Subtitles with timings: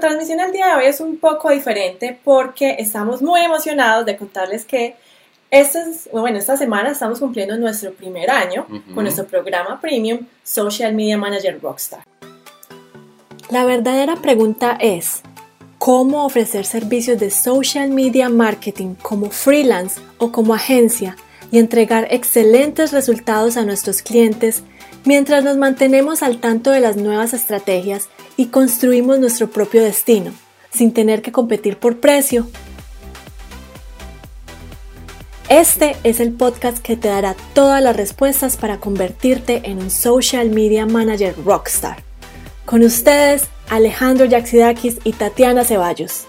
[0.00, 4.64] Transmisión del día de hoy es un poco diferente porque estamos muy emocionados de contarles
[4.64, 4.94] que
[6.12, 8.64] bueno, esta semana estamos cumpliendo nuestro primer año
[8.94, 12.04] con nuestro programa premium Social Media Manager Rockstar.
[13.50, 15.22] La verdadera pregunta es,
[15.78, 21.16] ¿cómo ofrecer servicios de social media marketing como freelance o como agencia
[21.50, 24.62] y entregar excelentes resultados a nuestros clientes
[25.04, 28.08] mientras nos mantenemos al tanto de las nuevas estrategias
[28.38, 30.30] y construimos nuestro propio destino,
[30.70, 32.46] sin tener que competir por precio.
[35.48, 40.50] Este es el podcast que te dará todas las respuestas para convertirte en un social
[40.50, 42.04] media manager rockstar.
[42.64, 46.24] Con ustedes, Alejandro Yaxidakis y Tatiana Ceballos.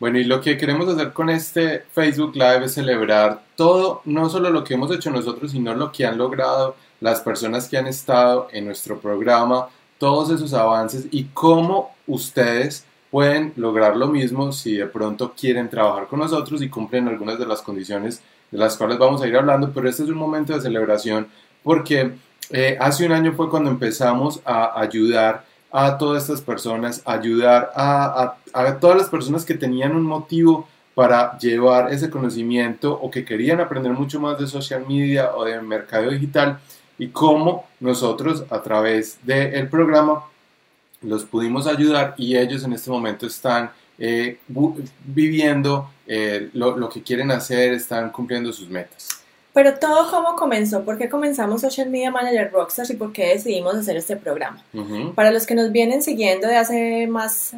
[0.00, 4.50] Bueno, y lo que queremos hacer con este Facebook Live es celebrar todo, no solo
[4.50, 8.48] lo que hemos hecho nosotros, sino lo que han logrado las personas que han estado
[8.50, 9.68] en nuestro programa,
[10.00, 16.06] todos esos avances y cómo ustedes pueden lograr lo mismo si de pronto quieren trabajar
[16.06, 19.70] con nosotros y cumplen algunas de las condiciones de las cuales vamos a ir hablando,
[19.74, 21.28] pero este es un momento de celebración
[21.62, 22.12] porque
[22.48, 28.36] eh, hace un año fue cuando empezamos a ayudar a todas estas personas, ayudar a,
[28.54, 33.60] a, todas las personas que tenían un motivo para llevar ese conocimiento o que querían
[33.60, 36.58] aprender mucho más de social media o de mercado digital
[37.00, 40.26] y cómo nosotros a través del programa
[41.00, 44.38] los pudimos ayudar y ellos en este momento están eh,
[45.06, 49.08] viviendo eh, lo, lo, que quieren hacer, están cumpliendo sus metas.
[49.54, 53.74] Pero todo cómo comenzó, ¿por qué comenzamos Social Media Manager Rockstars y por qué decidimos
[53.74, 54.62] hacer este programa?
[55.14, 57.54] Para los que nos vienen siguiendo de hace más,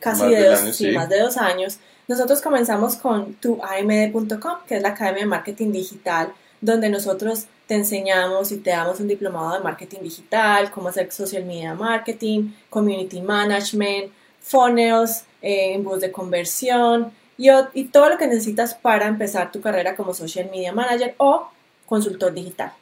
[0.00, 4.88] casi de, dos, sí, más de dos años, nosotros comenzamos con tuamd.com, que es la
[4.88, 10.00] Academia de Marketing Digital, donde nosotros te enseñamos y te damos un diplomado de marketing
[10.02, 18.10] digital, cómo hacer social media marketing, community management, funnels, eh, de conversión y, y, todo
[18.10, 21.48] lo que necesitas para empezar tu carrera como social media manager o
[21.86, 22.72] consultor digital.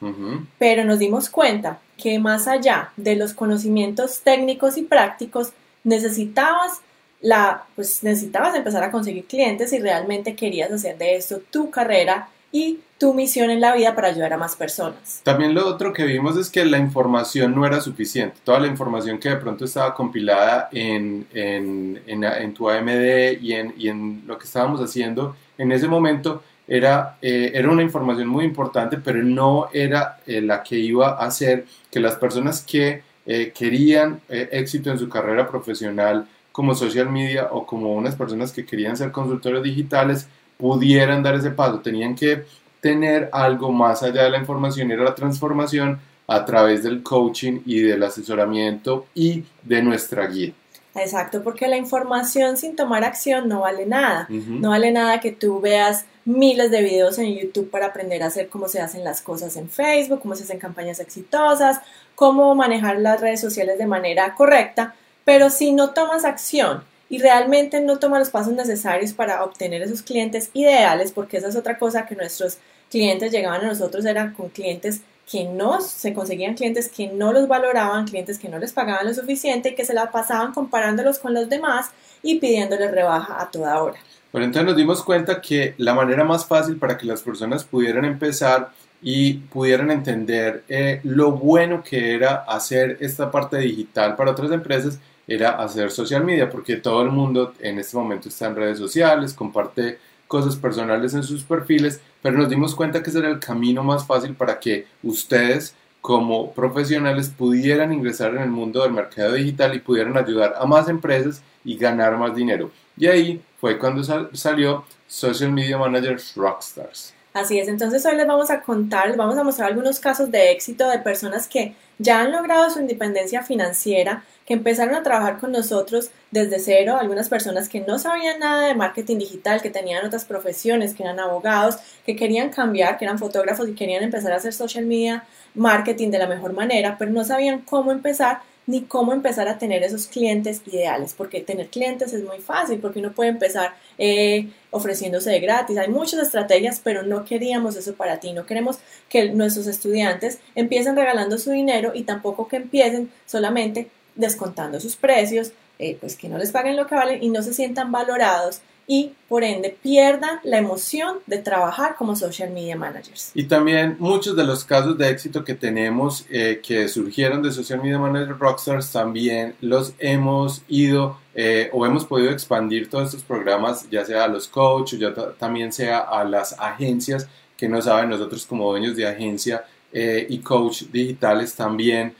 [0.57, 5.53] Pero nos dimos cuenta que más allá de los conocimientos técnicos y prácticos,
[5.83, 6.81] necesitabas
[7.21, 12.29] la, pues necesitabas empezar a conseguir clientes y realmente querías hacer de esto tu carrera
[12.51, 15.21] y tu misión en la vida para ayudar a más personas.
[15.23, 18.37] También lo otro que vimos es que la información no era suficiente.
[18.43, 23.73] Toda la información que de pronto estaba compilada en, en, en, tu AMD y en,
[23.77, 28.45] y en, lo que estábamos haciendo en ese momento era, eh, era una información muy
[28.45, 33.51] importante, pero no era eh, la que iba a hacer que las personas que eh,
[33.55, 38.95] querían éxito en su carrera profesional como social media o como unas personas que querían
[38.95, 42.45] ser consultores digitales pudieran dar ese paso, tenían que
[42.85, 47.81] tener algo más allá de la información, era la transformación a través del coaching y
[47.81, 50.53] del asesoramiento y de nuestra guía.
[50.93, 54.27] Exacto, porque la información sin tomar acción no vale nada.
[54.29, 58.49] No vale nada que tú veas miles de videos en YouTube para aprender a hacer
[58.49, 61.79] cómo se hacen las cosas en Facebook, cómo se hacen campañas exitosas,
[62.13, 67.81] cómo manejar las redes sociales de manera correcta, pero si no tomas acción y realmente
[67.81, 72.05] no toma los pasos necesarios para obtener esos clientes ideales, porque esa es otra cosa
[72.05, 72.59] que nuestros
[72.95, 77.45] clientes llegaban a nosotros, eran con clientes que no se conseguían clientes que no los
[77.45, 81.49] valoraban, clientes que no les pagaban lo suficiente que se la pasaban comparándolos con los
[81.49, 81.89] demás
[82.23, 83.97] y pidiéndoles rebaja a toda hora.
[84.31, 88.05] Bueno, entonces nos dimos cuenta que la manera más fácil para que las personas pudieran
[88.05, 88.69] empezar
[89.01, 94.99] y pudieran entender eh, lo bueno que era hacer esta parte digital para otras empresas
[95.27, 99.33] era hacer social media, porque todo el mundo en este momento está en redes sociales,
[99.33, 99.97] comparte
[100.27, 104.05] cosas personales en sus perfiles, pero nos dimos cuenta que ese era el camino más
[104.05, 105.75] fácil para que ustedes
[106.05, 110.87] como profesionales pudieran ingresar en el mundo del mercado digital y pudieran ayudar a más
[110.87, 112.69] empresas y ganar más dinero.
[112.95, 117.14] Y ahí fue cuando salió Social Media Managers Rockstars.
[117.35, 120.51] Así es, entonces hoy les vamos a contar, les vamos a mostrar algunos casos de
[120.51, 125.51] éxito de personas que ya han logrado su independencia financiera, que empezaron a trabajar con
[125.51, 130.23] nosotros desde cero, algunas personas que no sabían nada de marketing digital, que tenían otras
[130.23, 134.53] profesiones, que eran abogados, que querían cambiar, que eran fotógrafos y querían empezar a hacer
[134.53, 139.47] social media marketing de la mejor manera, pero no sabían cómo empezar ni cómo empezar
[139.47, 143.75] a tener esos clientes ideales, porque tener clientes es muy fácil, porque uno puede empezar
[143.97, 145.77] eh, ofreciéndose de gratis.
[145.77, 148.33] Hay muchas estrategias, pero no queríamos eso para ti.
[148.33, 148.79] No queremos
[149.09, 155.51] que nuestros estudiantes empiecen regalando su dinero y tampoco que empiecen solamente descontando sus precios
[155.77, 159.13] eh, pues que no les paguen lo que valen y no se sientan valorados y
[159.27, 163.31] por ende pierdan la emoción de trabajar como social media managers.
[163.33, 167.81] Y también muchos de los casos de éxito que tenemos eh, que surgieron de social
[167.81, 173.89] media manager rockstars también los hemos ido eh, o hemos podido expandir todos estos programas
[173.89, 177.27] ya sea a los coaches, ya también sea a las agencias
[177.57, 182.13] que no saben nosotros como dueños de agencia eh, y coach digitales también.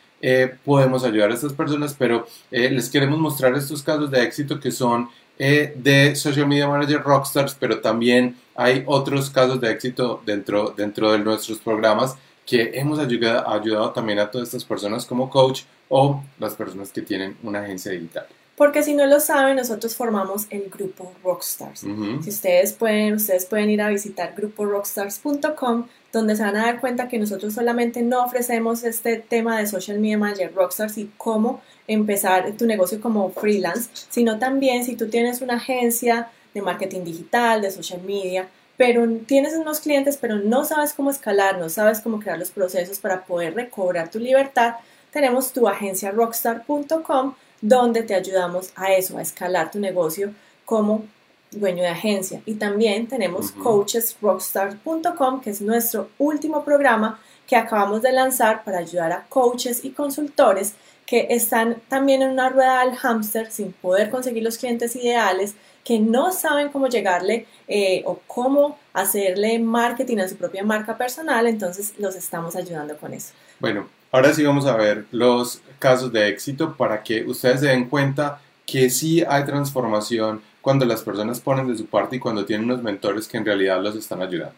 [0.63, 5.07] podemos ayudar a estas personas, pero les queremos mostrar estos casos de éxito que son
[5.37, 11.11] eh, de Social Media Manager Rockstars, pero también hay otros casos de éxito dentro, dentro
[11.11, 12.15] de nuestros programas
[12.45, 17.01] que hemos ayudado, ayudado también a todas estas personas como coach o las personas que
[17.01, 18.27] tienen una agencia digital.
[18.55, 21.81] Porque si no lo saben, nosotros formamos el grupo Rockstars.
[21.81, 27.09] Si ustedes pueden, ustedes pueden ir a visitar gruporockstars.com, donde se van a dar cuenta
[27.09, 32.53] que nosotros solamente no ofrecemos este tema de social media manager Rockstars y cómo empezar
[32.53, 37.69] tu negocio como freelance, sino también si tú tienes una agencia de marketing digital, de
[37.69, 38.47] social media,
[38.77, 42.99] pero tienes unos clientes, pero no sabes cómo escalar, no sabes cómo crear los procesos
[42.99, 44.75] para poder recobrar tu libertad,
[45.11, 50.33] tenemos tu agencia rockstar.com donde te ayudamos a eso, a escalar tu negocio
[50.63, 51.03] como
[51.59, 52.41] dueño de agencia.
[52.45, 59.11] Y también tenemos coachesrockstar.com, que es nuestro último programa que acabamos de lanzar para ayudar
[59.11, 60.73] a coaches y consultores
[61.05, 65.53] que están también en una rueda del hámster sin poder conseguir los clientes ideales,
[65.83, 71.45] que no saben cómo llegarle eh, o cómo hacerle marketing a su propia marca personal,
[71.45, 73.33] entonces los estamos ayudando con eso.
[73.59, 77.89] Bueno, Ahora sí vamos a ver los casos de éxito para que ustedes se den
[77.89, 82.65] cuenta que sí hay transformación cuando las personas ponen de su parte y cuando tienen
[82.65, 84.55] unos mentores que en realidad los están ayudando.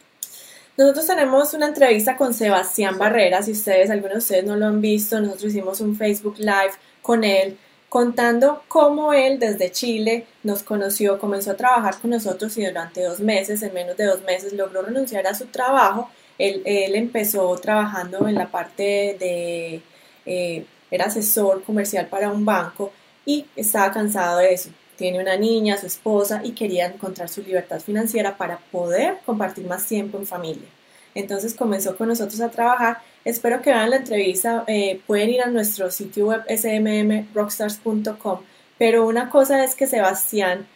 [0.77, 4.79] Nosotros tenemos una entrevista con Sebastián Barrera, si ustedes, algunos de ustedes no lo han
[4.79, 6.71] visto, nosotros hicimos un Facebook Live
[7.01, 7.57] con él
[7.89, 13.19] contando cómo él desde Chile nos conoció, comenzó a trabajar con nosotros y durante dos
[13.19, 16.63] meses, en menos de dos meses, logró renunciar a su trabajo él,
[16.95, 19.81] empezó trabajando en la parte de,
[20.25, 22.93] eh, era asesor comercial para un banco
[23.25, 24.69] y estaba cansado de eso.
[24.97, 29.85] Tiene una niña, su esposa y quería encontrar su libertad financiera para poder compartir más
[29.85, 30.67] tiempo en familia.
[31.15, 32.99] Entonces comenzó con nosotros a trabajar.
[33.23, 34.63] Espero que vean la entrevista.
[34.67, 38.39] Eh, pueden ir a nuestro sitio web smmrockstars.com.
[38.77, 40.67] Pero una cosa es que Sebastián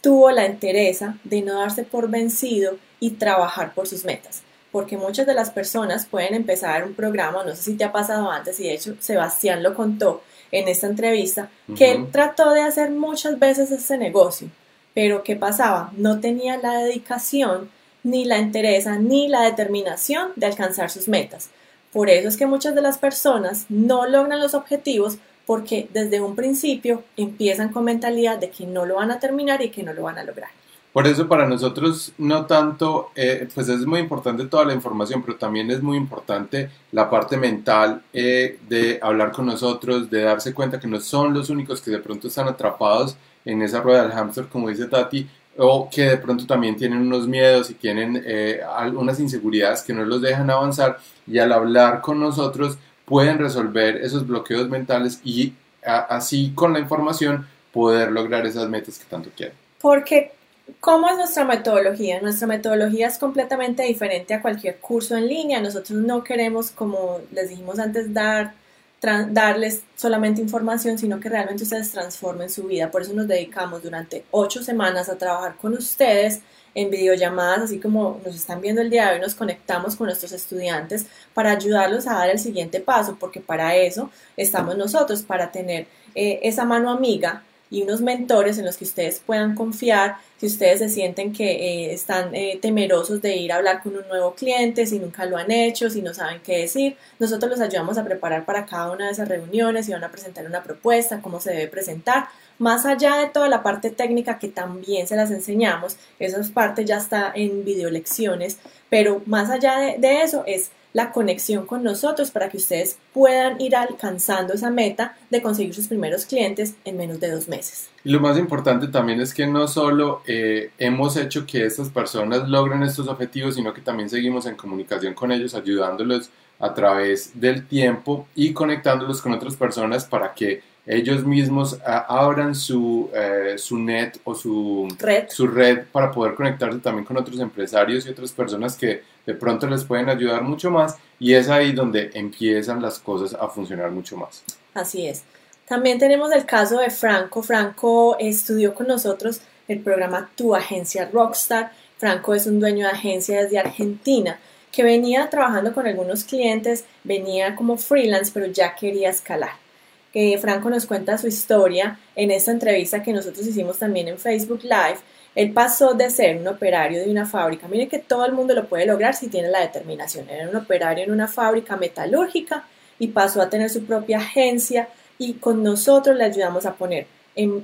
[0.00, 4.42] tuvo la entereza de no darse por vencido y trabajar por sus metas
[4.76, 8.30] porque muchas de las personas pueden empezar un programa, no sé si te ha pasado
[8.30, 10.22] antes, y de hecho Sebastián lo contó
[10.52, 14.48] en esta entrevista, que él trató de hacer muchas veces ese negocio,
[14.94, 15.92] pero ¿qué pasaba?
[15.96, 17.70] No tenía la dedicación,
[18.02, 21.50] ni la entereza, ni la determinación de alcanzar sus metas.
[21.92, 26.36] Por eso es que muchas de las personas no logran los objetivos porque desde un
[26.36, 30.02] principio empiezan con mentalidad de que no lo van a terminar y que no lo
[30.02, 30.50] van a lograr.
[30.96, 35.36] Por eso para nosotros no tanto, eh, pues es muy importante toda la información, pero
[35.36, 40.80] también es muy importante la parte mental eh, de hablar con nosotros, de darse cuenta
[40.80, 43.14] que no son los únicos que de pronto están atrapados
[43.44, 45.28] en esa rueda del hámster, como dice Tati,
[45.58, 50.02] o que de pronto también tienen unos miedos y tienen eh, algunas inseguridades que no
[50.02, 50.96] los dejan avanzar
[51.26, 55.52] y al hablar con nosotros pueden resolver esos bloqueos mentales y
[55.84, 59.54] así con la información poder lograr esas metas que tanto quieren.
[59.78, 60.32] Porque
[60.80, 62.20] ¿Cómo es nuestra metodología?
[62.20, 65.60] Nuestra metodología es completamente diferente a cualquier curso en línea.
[65.60, 68.54] Nosotros no queremos, como les dijimos antes, dar,
[69.00, 72.90] darles solamente información, sino que realmente ustedes transformen su vida.
[72.90, 76.40] Por eso nos dedicamos durante ocho semanas a trabajar con ustedes
[76.74, 80.32] en videollamadas, así como nos están viendo el día de hoy, nos conectamos con nuestros
[80.32, 85.86] estudiantes para ayudarlos a dar el siguiente paso, porque para eso estamos nosotros, para tener
[86.14, 90.80] eh, esa mano amiga y unos mentores en los que ustedes puedan confiar si ustedes
[90.80, 94.86] se sienten que eh, están eh, temerosos de ir a hablar con un nuevo cliente,
[94.86, 98.44] si nunca lo han hecho, si no saben qué decir, nosotros los ayudamos a preparar
[98.44, 101.68] para cada una de esas reuniones, si van a presentar una propuesta, cómo se debe
[101.68, 106.84] presentar, más allá de toda la parte técnica que también se las enseñamos, esa parte
[106.84, 108.58] ya está en videolecciones,
[108.90, 113.76] pero más allá de eso es la conexión con nosotros para que ustedes puedan ir
[113.76, 117.90] alcanzando esa meta de conseguir sus primeros clientes en menos de dos meses.
[118.02, 122.48] Y lo más importante también es que no solo eh, hemos hecho que estas personas
[122.48, 127.66] logren estos objetivos, sino que también seguimos en comunicación con ellos, ayudándolos a través del
[127.66, 133.78] tiempo y conectándolos con otras personas para que ellos mismos ah, abran su, eh, su
[133.78, 135.28] net o su red.
[135.28, 139.66] su red para poder conectarse también con otros empresarios y otras personas que de pronto
[139.66, 144.16] les pueden ayudar mucho más y es ahí donde empiezan las cosas a funcionar mucho
[144.16, 144.44] más.
[144.74, 145.24] Así es.
[145.66, 147.42] También tenemos el caso de Franco.
[147.42, 151.72] Franco estudió con nosotros el programa Tu Agencia Rockstar.
[151.98, 154.38] Franco es un dueño de agencia desde Argentina
[154.70, 159.65] que venía trabajando con algunos clientes, venía como freelance, pero ya quería escalar.
[160.14, 164.60] Eh, Franco nos cuenta su historia en esta entrevista que nosotros hicimos también en Facebook
[164.62, 164.98] Live.
[165.34, 168.66] Él pasó de ser un operario de una fábrica, miren que todo el mundo lo
[168.66, 170.28] puede lograr si tiene la determinación.
[170.30, 172.64] Era un operario en una fábrica metalúrgica
[172.98, 177.62] y pasó a tener su propia agencia y con nosotros le ayudamos a poner en,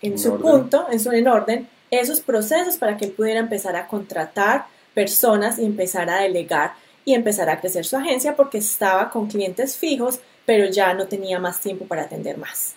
[0.00, 3.86] en, su punto, en, su, en orden, esos procesos para que él pudiera empezar a
[3.86, 9.28] contratar personas y empezar a delegar y empezar a crecer su agencia porque estaba con
[9.28, 12.74] clientes fijos, pero ya no tenía más tiempo para atender más.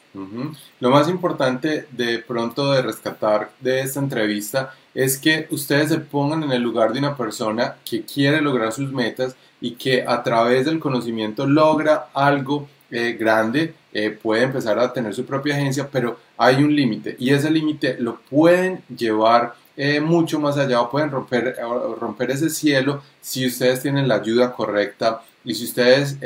[0.79, 6.43] Lo más importante de pronto de rescatar de esta entrevista es que ustedes se pongan
[6.43, 10.65] en el lugar de una persona que quiere lograr sus metas y que a través
[10.65, 16.17] del conocimiento logra algo eh, grande, eh, puede empezar a tener su propia agencia, pero
[16.38, 21.12] hay un límite y ese límite lo pueden llevar eh, mucho más allá o pueden
[21.12, 21.57] romper,
[22.00, 26.17] romper ese cielo si ustedes tienen la ayuda correcta y si ustedes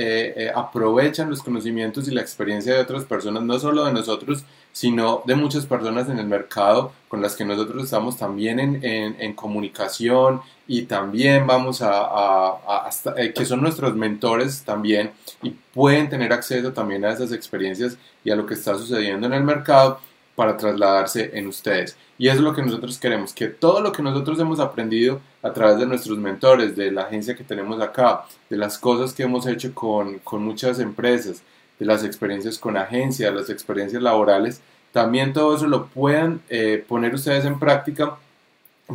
[0.55, 5.35] aprovechan los conocimientos y la experiencia de otras personas, no solo de nosotros, sino de
[5.35, 10.83] muchas personas en el mercado con las que nosotros estamos también en, en, comunicación y
[10.83, 15.11] también vamos a, a, eh, que son nuestros mentores también
[15.41, 19.33] y pueden tener acceso también a esas experiencias y a lo que está sucediendo en
[19.33, 19.99] el mercado
[20.39, 21.97] para trasladarse en ustedes.
[22.17, 25.51] Y eso es lo que nosotros queremos, que todo lo que nosotros hemos aprendido a
[25.51, 29.45] través de nuestros mentores, de la agencia que tenemos acá, de las cosas que hemos
[29.47, 31.41] hecho con, con muchas empresas,
[31.77, 34.61] de las experiencias con agencias, las experiencias laborales,
[34.93, 38.15] también todo eso lo puedan eh, poner ustedes en práctica,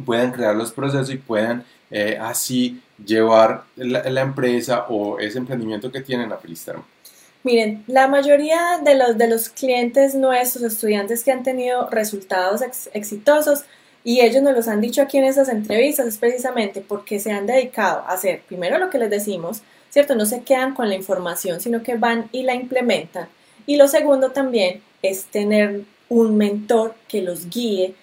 [0.06, 6.00] puedan crear los procesos y puedan eh, así llevar la, empresa o ese emprendimiento que
[6.00, 6.80] tienen a Filisterm.
[7.44, 12.62] Miren, la mayoría de los, de los clientes nuestros, estudiantes que han tenido resultados
[12.94, 13.64] exitosos,
[14.02, 17.46] y ellos nos los han dicho aquí en esas entrevistas, es precisamente porque se han
[17.46, 19.60] dedicado a hacer primero lo que les decimos,
[19.90, 20.14] ¿cierto?
[20.14, 23.28] No se quedan con la información, sino que van y la implementan.
[23.66, 27.94] Y lo segundo también es tener un mentor que los guíe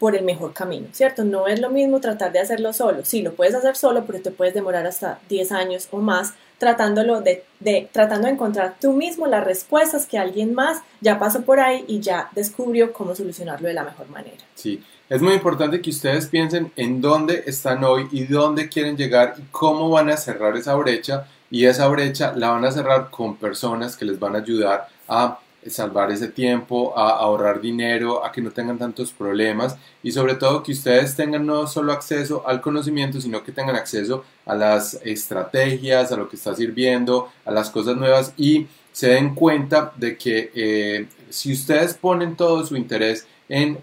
[0.00, 1.24] por el mejor camino, ¿cierto?
[1.24, 3.04] No es lo mismo tratar de hacerlo solo.
[3.04, 7.20] Sí, lo puedes hacer solo, pero te puedes demorar hasta 10 años o más tratándolo
[7.20, 11.60] de, de, tratando de encontrar tú mismo las respuestas que alguien más ya pasó por
[11.60, 14.44] ahí y ya descubrió cómo solucionarlo de la mejor manera.
[14.54, 19.34] Sí, es muy importante que ustedes piensen en dónde están hoy y dónde quieren llegar
[19.38, 23.36] y cómo van a cerrar esa brecha y esa brecha la van a cerrar con
[23.36, 25.38] personas que les van a ayudar a
[25.70, 30.62] salvar ese tiempo, a ahorrar dinero, a que no tengan tantos problemas y sobre todo
[30.62, 36.12] que ustedes tengan no solo acceso al conocimiento, sino que tengan acceso a las estrategias,
[36.12, 40.50] a lo que está sirviendo, a las cosas nuevas y se den cuenta de que
[40.54, 43.78] eh, si ustedes ponen todo su interés en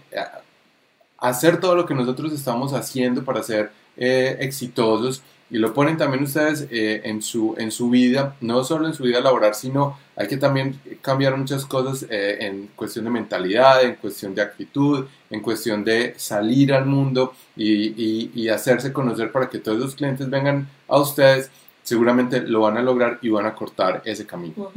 [1.18, 6.24] hacer todo lo que nosotros estamos haciendo para ser eh, exitosos y lo ponen también
[6.24, 10.26] ustedes eh, en, su, en su vida, no solo en su vida laboral, sino hay
[10.26, 15.40] que también cambiar muchas cosas eh, en cuestión de mentalidad, en cuestión de actitud, en
[15.40, 20.68] cuestión de salir al mundo y, y, hacerse conocer para que todos los clientes vengan
[20.88, 21.50] a ustedes,
[21.82, 24.72] seguramente lo van a lograr y van a cortar ese camino.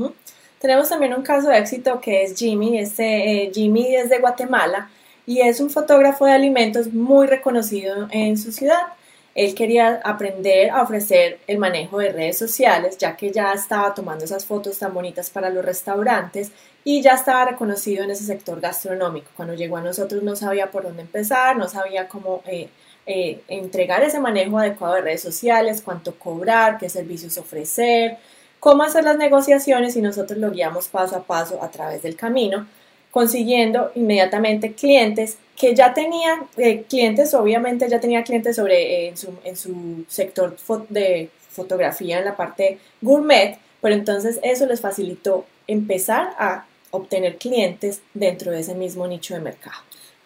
[0.59, 4.89] Tenemos también un caso de éxito que es Jimmy, este, Jimmy es de Guatemala
[5.25, 8.98] y es un fotógrafo de alimentos muy reconocido en su ciudad.
[9.39, 14.25] Él quería aprender a ofrecer el manejo de redes sociales, ya que ya estaba tomando
[14.25, 16.51] esas fotos tan bonitas para los restaurantes
[16.83, 19.31] y ya estaba reconocido en ese sector gastronómico.
[19.37, 22.67] Cuando llegó a nosotros no sabía por dónde empezar, no sabía cómo eh,
[23.05, 28.17] eh, entregar ese manejo adecuado de redes sociales, cuánto cobrar, qué servicios ofrecer,
[28.59, 32.67] cómo hacer las negociaciones y nosotros lo guiamos paso a paso a través del camino
[33.11, 39.17] consiguiendo inmediatamente clientes que ya tenían, eh, clientes obviamente ya tenía clientes sobre, eh, en,
[39.17, 40.55] su, en, su, sector
[40.87, 48.01] de fotografía en la parte gourmet, pero entonces eso les facilitó empezar a obtener clientes
[48.13, 49.75] dentro de ese mismo nicho de mercado.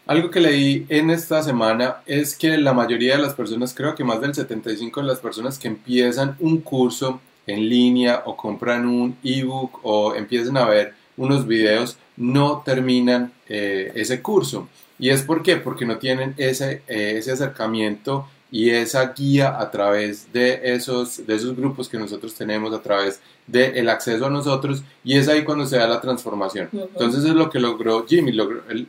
[0.06, 4.04] Algo que leí en esta semana es que la mayoría de las personas, creo que
[4.04, 9.18] más del 75 de las personas que empiezan un curso en línea o compran un
[9.24, 14.68] ebook o empiezan a ver unos videos, no terminan eh, ese curso.
[15.00, 15.58] ¿Y es por qué?
[15.58, 21.34] Porque no tienen ese, eh, ese acercamiento y esa guía a través de esos, de
[21.34, 25.44] esos grupos que nosotros tenemos, a través del el acceso a nosotros, y es ahí
[25.44, 26.70] cuando se da la transformación.
[26.72, 28.32] Entonces es lo que logró Jimmy.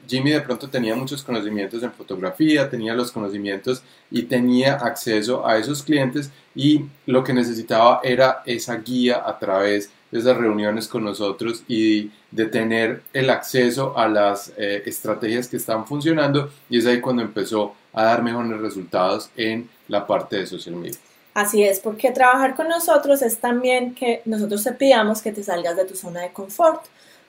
[0.07, 5.57] Jimmy de pronto tenía muchos conocimientos en fotografía, tenía los conocimientos y tenía acceso a
[5.57, 11.65] esos clientes y lo que necesitaba era esa guía a través esas reuniones con nosotros
[11.67, 17.01] y de tener el acceso a las eh, estrategias que están funcionando y es ahí
[17.01, 20.99] cuando empezó a dar mejores resultados en la parte de social media.
[21.35, 25.77] Así es, porque trabajar con nosotros es también que nosotros te pidamos que te salgas
[25.77, 26.85] de tu zona de confort,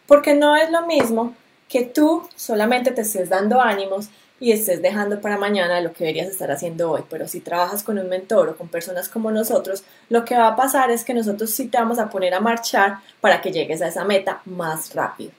[0.05, 1.33] porque no es lo mismo
[1.67, 6.27] que tú solamente te estés dando ánimos y estés dejando para mañana lo que deberías
[6.27, 7.03] estar haciendo hoy.
[7.09, 10.55] Pero si trabajas con un mentor o con personas como nosotros, lo que va a
[10.55, 13.87] pasar es que nosotros sí te vamos a poner a marchar para que llegues a
[13.87, 15.31] esa meta más rápido.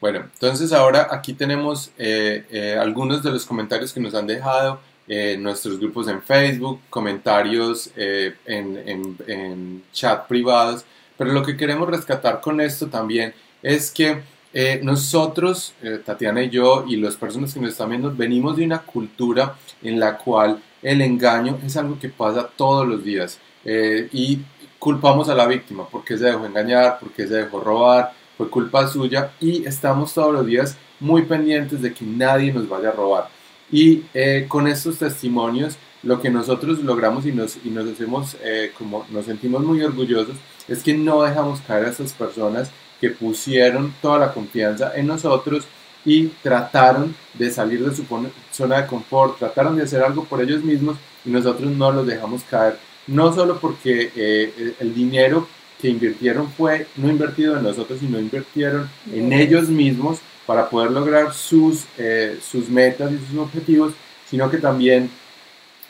[0.00, 4.80] Bueno, entonces ahora aquí tenemos eh, eh, algunos de los comentarios que nos han dejado
[5.06, 10.84] eh, nuestros grupos en Facebook, comentarios en, en, en chat privados,
[11.18, 14.22] pero lo que queremos rescatar con esto también es que
[14.54, 18.64] eh, nosotros, eh, Tatiana y yo, y las personas que nos están viendo, venimos de
[18.64, 24.08] una cultura en la cual el engaño es algo que pasa todos los días eh,
[24.12, 24.40] y
[24.78, 29.32] culpamos a la víctima porque se dejó engañar, porque se dejó robar, fue culpa suya
[29.40, 33.28] y estamos todos los días muy pendientes de que nadie nos vaya a robar.
[33.70, 34.02] Y
[34.48, 38.36] con estos testimonios, lo que nosotros logramos y nos, y nos hacemos
[38.76, 40.36] como nos sentimos muy orgullosos
[40.68, 42.70] es que no dejamos caer a estas personas
[43.02, 45.66] que pusieron toda la confianza en nosotros
[46.04, 48.04] y trataron de salir de su
[48.52, 52.44] zona de confort, trataron de hacer algo por ellos mismos y nosotros no los dejamos
[52.44, 52.78] caer,
[53.08, 55.48] no solo porque eh, el dinero
[55.80, 61.34] que invirtieron fue no invertido en nosotros, sino invirtieron en ellos mismos para poder lograr
[61.34, 63.94] sus, eh, sus metas y sus objetivos,
[64.30, 65.10] sino que también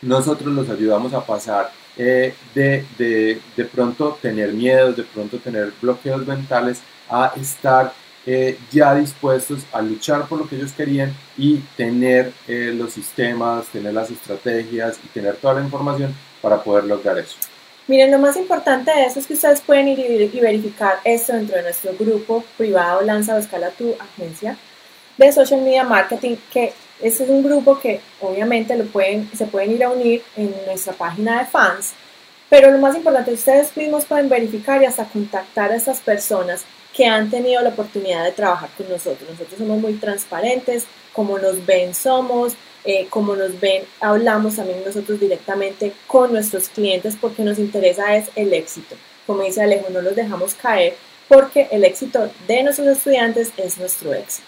[0.01, 5.75] nosotros los ayudamos a pasar eh, de, de, de pronto tener miedos, de pronto tener
[5.81, 7.93] bloqueos mentales a estar
[8.25, 13.67] eh, ya dispuestos a luchar por lo que ellos querían y tener eh, los sistemas,
[13.67, 17.37] tener las estrategias y tener toda la información para poder lograr eso.
[17.89, 21.57] Miren, lo más importante de eso es que ustedes pueden ir y verificar esto dentro
[21.57, 24.57] de nuestro grupo privado Lanza Escala tu agencia
[25.17, 29.73] de social media marketing, que este es un grupo que obviamente lo pueden, se pueden
[29.73, 31.93] ir a unir en nuestra página de fans,
[32.49, 37.07] pero lo más importante, ustedes mismos pueden verificar y hasta contactar a estas personas que
[37.07, 39.29] han tenido la oportunidad de trabajar con nosotros.
[39.31, 45.21] Nosotros somos muy transparentes, como nos ven somos, eh, como nos ven hablamos también nosotros
[45.21, 48.97] directamente con nuestros clientes porque nos interesa es el éxito.
[49.27, 50.95] Como dice Alejo, no los dejamos caer
[51.29, 54.47] porque el éxito de nuestros estudiantes es nuestro éxito.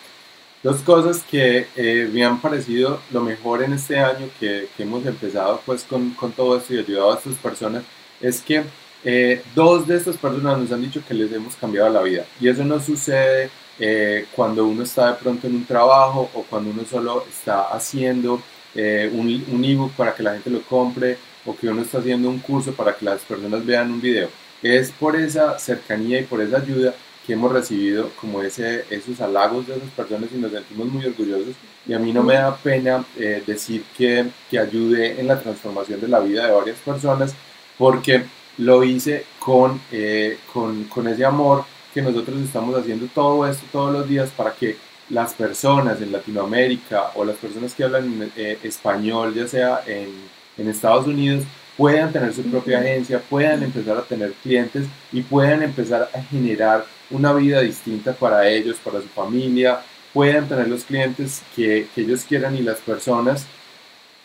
[0.62, 5.07] Dos cosas que eh, me han parecido lo mejor en este año que, que hemos
[5.07, 7.85] empezado pues con, con todo esto y ayudado a estas personas
[8.20, 8.64] es que
[9.07, 12.49] eh, dos de estas personas nos han dicho que les hemos cambiado la vida y
[12.49, 16.85] eso no sucede eh, cuando uno está de pronto en un trabajo o cuando uno
[16.90, 18.40] solo está haciendo
[18.75, 22.31] eh, un, un ebook para que la gente lo compre o que uno está haciendo
[22.31, 24.31] un curso para que las personas vean un video.
[24.62, 26.95] Es por esa cercanía y por esa ayuda
[27.27, 31.55] que hemos recibido como ese, esos halagos de esas personas y nos sentimos muy orgullosos
[31.87, 33.05] y a mí no me da pena
[33.47, 37.35] decir que, que ayude en la transformación de la vida de varias personas
[37.79, 38.25] porque
[38.59, 43.93] lo hice con, eh, con, con, ese amor que nosotros estamos haciendo todo esto todos
[43.93, 44.77] los días para que
[45.11, 50.09] las personas en Latinoamérica o las personas que hablan eh, español, ya sea en,
[50.57, 51.45] en, Estados Unidos,
[51.77, 56.87] puedan tener su propia agencia, puedan empezar a tener clientes y puedan empezar a generar
[57.11, 59.81] una vida distinta para ellos, para su familia,
[60.12, 63.47] puedan tener los clientes que, que ellos quieran y las personas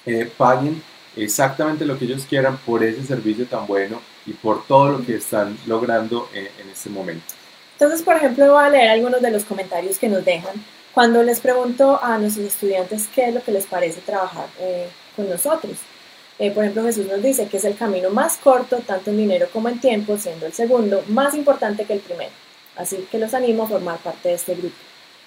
[0.06, 0.82] eh, paguen
[1.16, 5.16] exactamente lo que ellos quieran por ese servicio tan bueno y por todo lo que
[5.16, 7.34] están logrando en, este momento.
[7.74, 10.54] Entonces, por ejemplo, voy a leer algunos de los comentarios que nos dejan
[10.94, 15.30] cuando les pregunto a nuestros estudiantes qué es lo que les parece trabajar eh, con
[15.30, 15.78] nosotros.
[16.38, 19.48] Eh, por ejemplo, Jesús nos dice que es el camino más corto, tanto en dinero
[19.52, 22.32] como en tiempo, siendo el segundo más importante que el primero.
[22.76, 24.76] Así que los animo a formar parte de este grupo.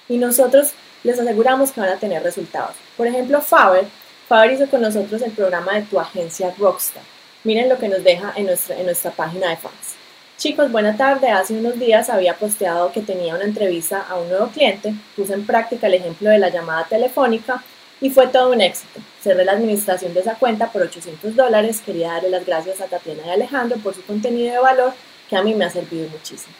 [0.09, 0.73] Y nosotros
[1.05, 2.75] les aseguramos que van a tener resultados.
[2.97, 3.87] Por ejemplo, Faber
[4.33, 7.03] Faber hizo con nosotros el programa de tu agencia Rockstar.
[7.45, 9.97] Miren lo que nos deja en nuestra, en nuestra página de fans.
[10.39, 11.29] Chicos, buena tarde.
[11.29, 14.95] Hace unos días había posteado que tenía una entrevista a un nuevo cliente.
[15.17, 17.63] Puse en práctica el ejemplo de la llamada telefónica
[18.01, 19.01] y fue todo un éxito.
[19.21, 21.83] Cerré la administración de esa cuenta por 800 dólares.
[21.85, 24.93] Quería darle las gracias a Tatiana y Alejandro por su contenido de valor
[25.29, 26.55] que a mí me ha servido muchísimo.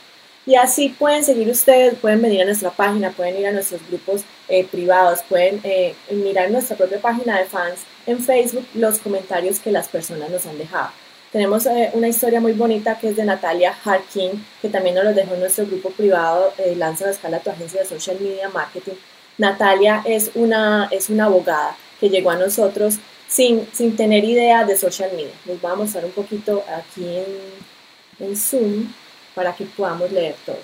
[0.45, 4.23] Y así pueden seguir ustedes, pueden venir a nuestra página, pueden ir a nuestros grupos
[4.49, 9.71] eh, privados, pueden eh, mirar nuestra propia página de fans en Facebook los comentarios que
[9.71, 10.91] las personas nos han dejado.
[11.31, 15.15] Tenemos eh, una historia muy bonita que es de Natalia Harkin, que también nos lo
[15.15, 18.95] dejó en nuestro grupo privado, Lanza la Escala tu agencia de social media marketing.
[19.39, 22.97] Natalia es una, es una abogada que llegó a nosotros
[23.29, 25.33] sin, sin tener idea de social media.
[25.47, 28.89] Les voy a mostrar un poquito aquí en, en Zoom
[29.35, 30.59] para que podamos leer todos.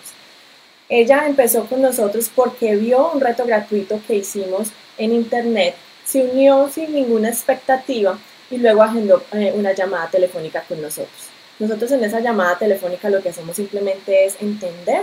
[0.89, 6.71] Ella empezó con nosotros porque vio un reto gratuito que hicimos en internet, se unió
[6.73, 8.19] sin ninguna expectativa
[8.51, 11.29] y luego agendó eh, una llamada telefónica con nosotros.
[11.59, 15.03] Nosotros en esa llamada telefónica lo que hacemos simplemente es entender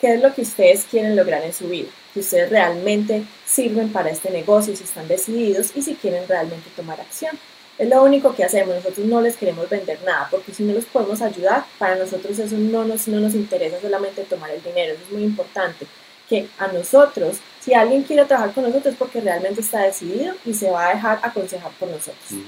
[0.00, 4.10] qué es lo que ustedes quieren lograr en su vida, si ustedes realmente sirven para
[4.10, 7.38] este negocio, si están decididos y si quieren realmente tomar acción.
[7.78, 10.86] Es lo único que hacemos, nosotros no les queremos vender nada, porque si no los
[10.86, 15.02] podemos ayudar, para nosotros eso no nos, no nos interesa solamente tomar el dinero, eso
[15.04, 15.86] es muy importante,
[16.28, 20.54] que a nosotros, si alguien quiere trabajar con nosotros es porque realmente está decidido y
[20.54, 22.40] se va a dejar aconsejar por nosotros.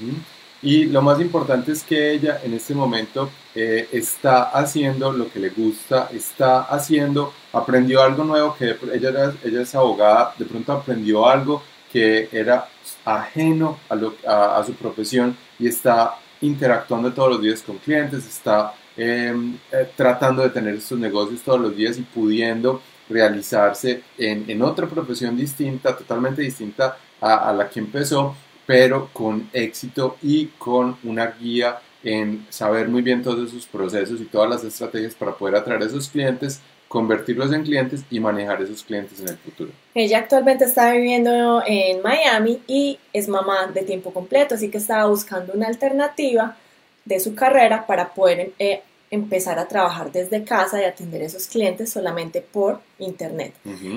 [0.61, 5.39] Y lo más importante es que ella en este momento eh, está haciendo lo que
[5.39, 11.25] le gusta, está haciendo, aprendió algo nuevo, que ella, ella es abogada, de pronto aprendió
[11.25, 12.67] algo que era
[13.17, 19.89] ajeno a, su profesión y está interactuando todos los días con clientes, está em, eh,
[19.95, 25.35] tratando de tener estos negocios todos los días y pudiendo realizarse en, en otra profesión
[25.35, 32.45] distinta, totalmente distinta a, la que empezó pero con éxito y con una guía en
[32.49, 36.07] saber muy bien todos esos procesos y todas las estrategias para poder atraer a esos
[36.07, 39.71] clientes, convertirlos en clientes y manejar esos clientes en el futuro.
[39.95, 45.05] Ella actualmente está viviendo en Miami y es mamá de tiempo completo, así que estaba
[45.05, 46.57] buscando una alternativa
[47.05, 51.47] de su carrera para poder eh, empezar a trabajar desde casa y atender a esos
[51.47, 53.53] clientes solamente por internet.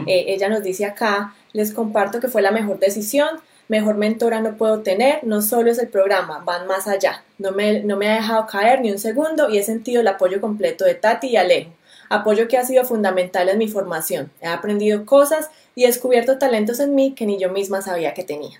[0.06, 4.56] Eh, ella nos dice acá, les comparto que fue la mejor decisión mejor mentora no
[4.58, 7.24] puedo tener, no solo es el programa, van más allá.
[7.38, 10.42] No me, no me ha dejado caer ni un segundo y he sentido el apoyo
[10.42, 11.70] completo de Tati y Alejo.
[12.12, 14.30] Apoyo que ha sido fundamental en mi formación.
[14.40, 18.24] He aprendido cosas y he descubierto talentos en mí que ni yo misma sabía que
[18.24, 18.58] tenía.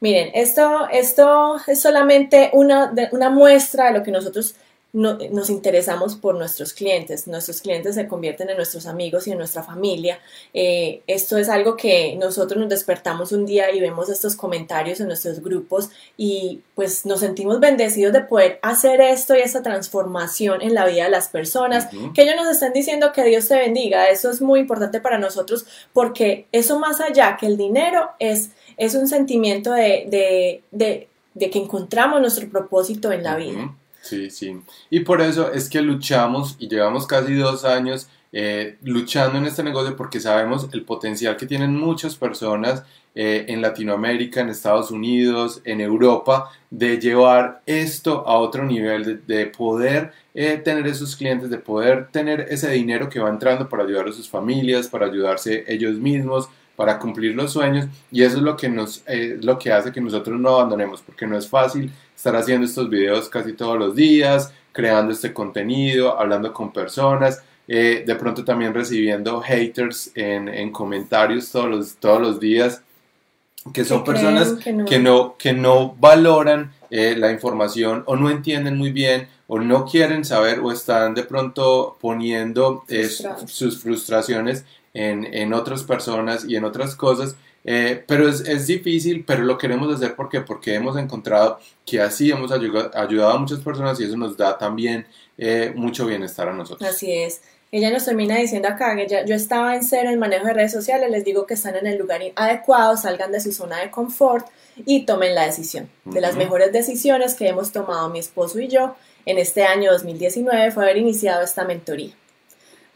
[0.00, 4.56] Miren, esto, esto es solamente una, una muestra de lo que nosotros
[4.92, 7.28] nos interesamos por nuestros clientes.
[7.28, 10.18] Nuestros clientes se convierten en nuestros amigos y en nuestra familia.
[10.52, 15.06] Eh, esto es algo que nosotros nos despertamos un día y vemos estos comentarios en
[15.06, 20.74] nuestros grupos y pues nos sentimos bendecidos de poder hacer esto y esta transformación en
[20.74, 21.88] la vida de las personas.
[22.14, 24.08] Que ellos nos estén diciendo que Dios te bendiga.
[24.08, 28.96] Eso es muy importante para nosotros porque eso más allá que el dinero es, es
[28.96, 33.74] un sentimiento de, de, de, que encontramos nuestro propósito en la vida.
[34.10, 34.60] Sí, sí.
[34.90, 39.62] Y por eso es que luchamos y llevamos casi dos años eh, luchando en este
[39.62, 42.82] negocio porque sabemos el potencial que tienen muchas personas
[43.14, 49.46] eh, en Latinoamérica, en Estados Unidos, en Europa, de llevar esto a otro nivel, de,
[49.46, 54.08] poder eh, tener esos clientes, de poder tener ese dinero que va entrando para ayudar
[54.08, 58.56] a sus familias, para ayudarse ellos mismos, para cumplir los sueños y eso es lo
[58.56, 59.04] que nos
[59.42, 63.30] lo que hace que nosotros no abandonemos porque no es fácil estar haciendo estos videos
[63.30, 69.40] casi todos los días creando este contenido hablando con personas eh, de pronto también recibiendo
[69.40, 72.82] haters en, en, comentarios todos los, todos los días
[73.72, 75.36] que son personas que no.
[75.38, 80.58] que no, valoran eh, la información o no entienden muy bien o no quieren saber
[80.58, 83.08] o están de pronto poniendo eh,
[83.46, 87.36] sus frustraciones en, en, otras personas y en otras cosas.
[87.64, 92.30] Eh, pero es, es, difícil, pero lo queremos hacer porque, porque hemos encontrado que así
[92.30, 96.52] hemos ayudado, ayudado a muchas personas y eso nos da también eh, mucho bienestar a
[96.52, 96.88] nosotros.
[96.88, 97.42] Así es.
[97.72, 101.08] Ella nos termina diciendo acá que yo estaba en cero en manejo de redes sociales,
[101.08, 104.46] les digo que están en el lugar adecuado, salgan de su zona de confort
[104.84, 105.88] y tomen la decisión.
[106.04, 110.72] De las mejores decisiones que hemos tomado mi esposo y yo en este año 2019
[110.72, 112.12] fue haber iniciado esta mentoría.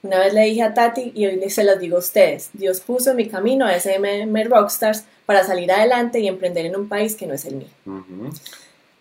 [0.05, 3.13] Una vez le dije a Tati y hoy se los digo a ustedes, Dios puso
[3.13, 7.27] en mi camino a SM Rockstars para salir adelante y emprender en un país que
[7.27, 7.69] no es el mío.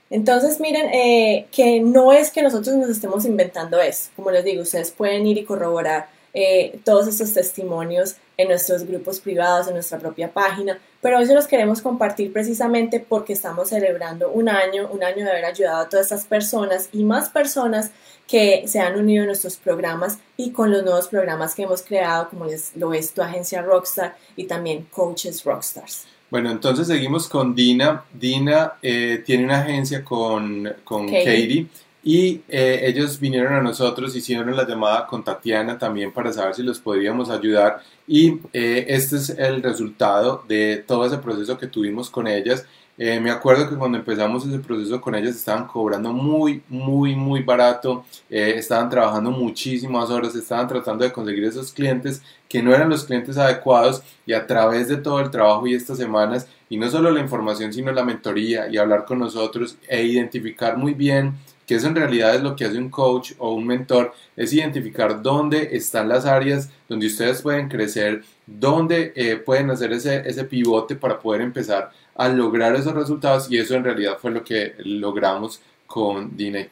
[0.10, 4.12] Entonces, miren, eh, que no es que nosotros nos estemos inventando eso.
[4.16, 9.19] Como les digo, ustedes pueden ir y corroborar eh, todos estos testimonios en nuestros grupos
[9.19, 14.32] privados, en nuestra propia página, pero hoy se los queremos compartir precisamente porque estamos celebrando
[14.32, 17.91] un año, un año de haber ayudado a todas estas personas y más personas
[18.28, 22.30] que se han unido a nuestros programas y con los nuevos programas que hemos creado,
[22.30, 26.06] como les, lo es tu agencia Rockstar y también Coaches Rockstars.
[26.32, 28.06] Bueno, entonces seguimos con Dina.
[28.12, 31.67] Dina eh, tiene una agencia con, con Katie.
[32.04, 36.62] Y eh, ellos vinieron a nosotros, hicieron la llamada con Tatiana también para saber si
[36.62, 37.82] los podríamos ayudar.
[38.06, 42.66] Y eh, este es el resultado de todo ese proceso que tuvimos con ellas.
[42.98, 47.42] Eh, me acuerdo que cuando empezamos ese proceso con ellas estaban cobrando muy, muy, muy
[47.42, 53.06] barato, estaban trabajando muchísimas horas, estaban tratando de conseguir esos clientes que no eran los
[53.06, 54.04] clientes adecuados.
[54.26, 57.72] Y a través de todo el trabajo y estas semanas, y no solo la información,
[57.72, 61.36] sino la mentoría y hablar con nosotros e identificar muy bien
[61.74, 65.24] que eso en realidad es lo que hace un coach o un mentor, es identificar
[65.24, 70.96] dónde están las áreas donde ustedes pueden crecer, dónde eh, pueden hacer ese, ese pivote
[70.96, 75.62] para poder empezar a lograr esos resultados y eso en realidad fue lo que logramos
[75.88, 76.68] con Dina y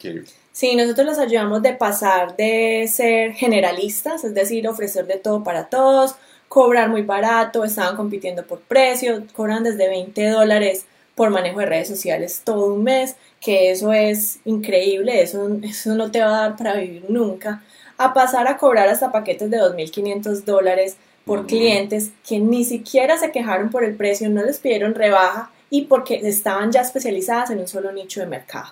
[0.52, 5.66] Sí, nosotros los ayudamos de pasar de ser generalistas, es decir, ofrecer de todo para
[5.66, 6.14] todos,
[6.46, 10.86] cobrar muy barato, estaban compitiendo por precio, cobran desde 20 dólares
[11.16, 16.10] por manejo de redes sociales todo un mes, que eso es increíble, eso, eso no
[16.10, 17.62] te va a dar para vivir nunca,
[17.98, 23.30] a pasar a cobrar hasta paquetes de 2.500 dólares por clientes que ni siquiera se
[23.30, 27.68] quejaron por el precio, no les pidieron rebaja y porque estaban ya especializadas en un
[27.68, 28.68] solo nicho de mercado.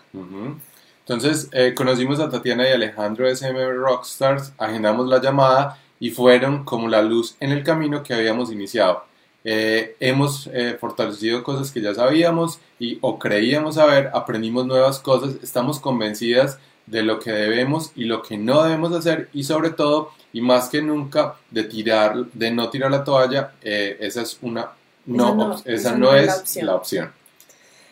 [1.01, 6.65] Entonces, eh, conocimos a Tatiana y Alejandro de SM Rockstars, agendamos la llamada y fueron
[6.65, 9.05] como la luz en el camino que habíamos iniciado.
[9.43, 15.37] Eh, hemos eh, fortalecido cosas que ya sabíamos y o creíamos saber, aprendimos nuevas cosas,
[15.43, 20.11] estamos convencidas de lo que debemos y lo que no debemos hacer y sobre todo
[20.33, 24.73] y más que nunca de tirar de no tirar la toalla eh, esa es una
[25.07, 27.11] no esa no, es, la opción.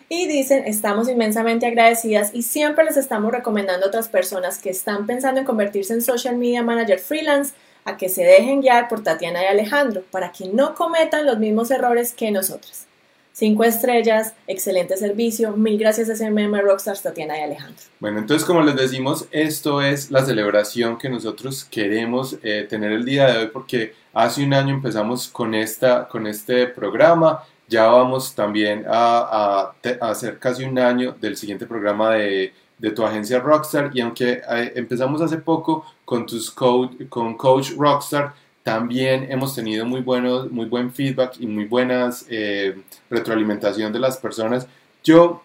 [0.09, 5.07] y dicen, estamos inmensamente agradecidas y siempre les estamos recomendando a otras personas que están
[5.07, 7.55] pensando en convertirse en social media manager freelance
[7.89, 11.71] a que se dejen guiar por Tatiana y Alejandro para que no cometan los mismos
[11.71, 12.87] errores que nosotras.
[13.33, 15.53] Cinco estrellas, excelente servicio.
[15.53, 17.83] Mil gracias a SMM Rockstars, Tatiana y Alejandro.
[18.01, 23.05] Bueno, entonces como les decimos, esto es la celebración que nosotros queremos eh, tener el
[23.05, 27.45] día de hoy porque hace un año empezamos con, esta, con este programa.
[27.69, 33.41] Ya vamos también a hacer casi un año del siguiente programa de de tu agencia
[33.41, 39.87] Rockstar y aunque eh, empezamos hace poco con tus con Coach Rockstar, también hemos tenido
[39.87, 42.77] muy, buenos, muy buen feedback y muy buenas eh,
[43.09, 44.67] retroalimentación de las personas.
[45.03, 45.43] Yo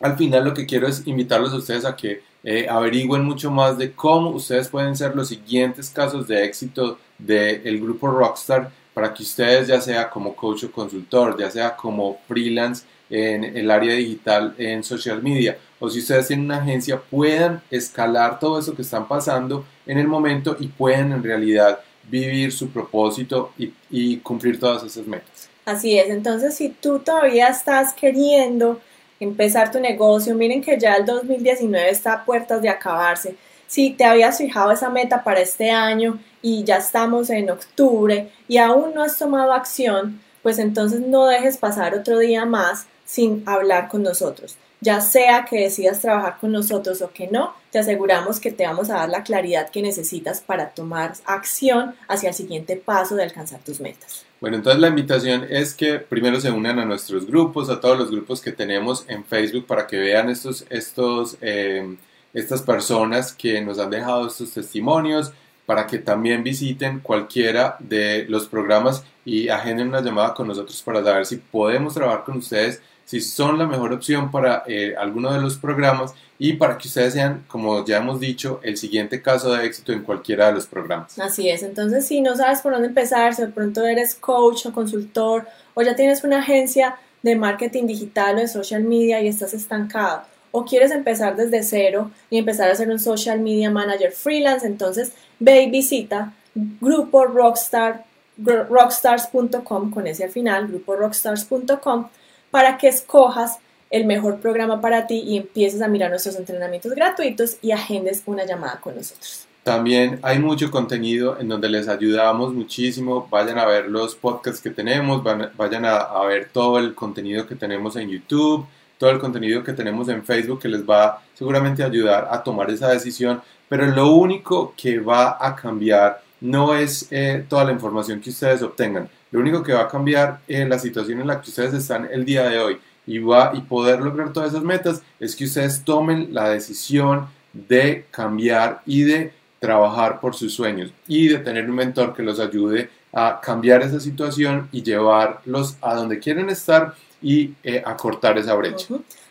[0.00, 3.78] al final lo que quiero es invitarlos a ustedes a que eh, averigüen mucho más
[3.78, 9.22] de cómo ustedes pueden ser los siguientes casos de éxito del grupo Rockstar para que
[9.22, 14.54] ustedes ya sea como coach o consultor, ya sea como freelance en el área digital
[14.58, 19.08] en social media o si ustedes tienen una agencia puedan escalar todo eso que están
[19.08, 23.52] pasando en el momento y pueden en realidad vivir su propósito
[23.90, 25.48] y, cumplir todas esas metas.
[25.64, 28.80] Así es, entonces si tú todavía estás queriendo
[29.18, 33.34] empezar tu negocio, miren que ya el 2019 está a puertas de acabarse.
[33.66, 38.58] Si te habías fijado esa meta para este año y ya estamos en octubre y
[38.58, 43.88] aún no has tomado acción, pues entonces no dejes pasar otro día más sin hablar
[43.88, 48.50] con nosotros ya sea que decidas trabajar con nosotros o que no, te aseguramos que
[48.50, 53.14] te vamos a dar la claridad que necesitas para tomar acción hacia el siguiente paso
[53.14, 54.26] de alcanzar tus metas.
[54.40, 58.10] Bueno, entonces la invitación es que primero se unan a nuestros grupos, a todos los
[58.10, 61.96] grupos que tenemos en Facebook para que vean estos, estos, eh,
[62.34, 65.32] estas personas que nos han dejado estos testimonios,
[65.64, 71.04] para que también visiten cualquiera de los programas y agenden una llamada con nosotros para
[71.04, 75.40] saber si podemos trabajar con ustedes si son la mejor opción para eh, alguno de
[75.40, 79.64] los programas y para que ustedes sean, como ya hemos dicho, el siguiente caso de
[79.64, 81.18] éxito en cualquiera de los programas.
[81.18, 84.72] Así es, entonces si no sabes por dónde empezar, si de pronto eres coach o
[84.72, 89.54] consultor o ya tienes una agencia de marketing digital o de social media y estás
[89.54, 94.66] estancado o quieres empezar desde cero y empezar a ser un social media manager freelance,
[94.66, 98.04] entonces ve y visita grupo rockstar
[98.36, 102.08] rockstars.com con ese al final, grupo rockstars.com
[102.52, 103.58] para que escojas
[103.90, 108.44] el mejor programa para ti y empieces a mirar nuestros entrenamientos gratuitos y agendes una
[108.44, 109.48] llamada con nosotros.
[109.64, 113.28] También hay mucho contenido en donde les ayudamos muchísimo.
[113.30, 115.22] Vayan a ver los podcasts que tenemos,
[115.56, 118.66] vayan a, ver todo el contenido que tenemos en YouTube,
[118.98, 122.70] todo el contenido que tenemos en Facebook que les va seguramente a ayudar a tomar
[122.70, 123.40] esa decisión.
[123.68, 128.62] Pero lo único que va a cambiar no es eh, toda la información que ustedes
[128.62, 129.08] obtengan.
[129.32, 132.24] Lo único que va a cambiar en la situación en la que ustedes están el
[132.24, 136.32] día de hoy y, va, y poder lograr todas esas metas es que ustedes tomen
[136.32, 142.14] la decisión de cambiar y de trabajar por sus sueños y de tener un mentor
[142.14, 147.82] que los ayude a cambiar esa situación y llevarlos a donde quieren estar y eh,
[147.84, 148.86] a cortar esa brecha.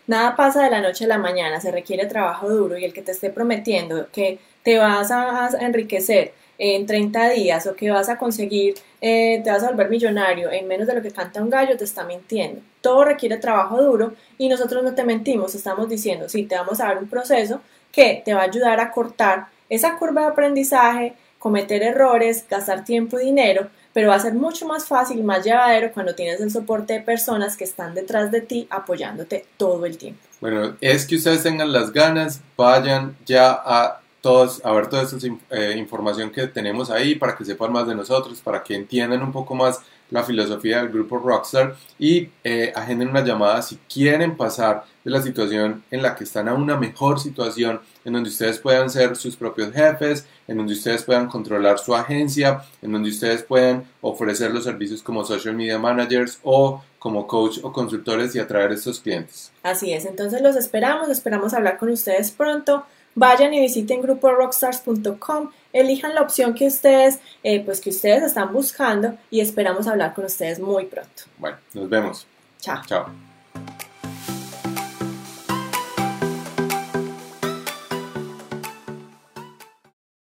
[0.07, 3.01] Nada pasa de la noche a la mañana, se requiere trabajo duro y el que
[3.01, 8.17] te esté prometiendo que te vas a enriquecer en 30 días o que vas a
[8.17, 11.77] conseguir, eh, te vas a volver millonario en menos de lo que canta un gallo,
[11.77, 12.61] te está mintiendo.
[12.81, 16.85] Todo requiere trabajo duro y nosotros no te mentimos, estamos diciendo, sí, te vamos a
[16.85, 17.61] dar un proceso
[17.91, 23.19] que te va a ayudar a cortar esa curva de aprendizaje, cometer errores, gastar tiempo
[23.19, 26.51] y dinero, pero va a ser mucho más fácil y más llevadero cuando tienes el
[26.51, 30.21] soporte de personas que están detrás de ti apoyándote todo el tiempo.
[30.39, 35.17] Bueno, es que ustedes tengan las ganas, vayan ya a todos, a ver toda esa
[35.49, 39.31] eh, información que tenemos ahí para que sepan más de nosotros, para que entiendan un
[39.31, 39.81] poco más
[40.11, 45.21] la filosofía del grupo Rockstar y eh, agenden una llamada si quieren pasar de la
[45.21, 49.35] situación en la que están a una mejor situación, en donde ustedes puedan ser sus
[49.35, 54.65] propios jefes, en donde ustedes puedan controlar su agencia, en donde ustedes puedan ofrecer los
[54.65, 59.51] servicios como social media managers o como coach o consultores y atraer a estos clientes.
[59.63, 62.85] Así es, entonces los esperamos, esperamos hablar con ustedes pronto.
[63.15, 69.17] Vayan y visiten gruporockstars.com, elijan la opción que ustedes, eh, pues que ustedes están buscando
[69.29, 71.23] y esperamos hablar con ustedes muy pronto.
[71.37, 72.27] Bueno, nos vemos.
[72.59, 72.81] Chao.
[72.85, 73.07] Chao.